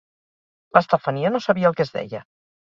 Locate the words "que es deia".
1.79-2.27